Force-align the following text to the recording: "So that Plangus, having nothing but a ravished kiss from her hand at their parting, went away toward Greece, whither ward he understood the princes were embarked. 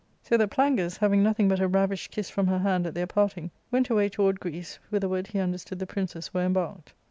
"So 0.27 0.35
that 0.37 0.49
Plangus, 0.49 0.97
having 0.97 1.21
nothing 1.21 1.47
but 1.47 1.59
a 1.59 1.67
ravished 1.67 2.09
kiss 2.09 2.27
from 2.27 2.47
her 2.47 2.57
hand 2.57 2.87
at 2.87 2.95
their 2.95 3.05
parting, 3.05 3.51
went 3.69 3.91
away 3.91 4.09
toward 4.09 4.39
Greece, 4.39 4.79
whither 4.89 5.07
ward 5.07 5.27
he 5.27 5.37
understood 5.37 5.77
the 5.77 5.85
princes 5.85 6.33
were 6.33 6.41
embarked. 6.43 6.95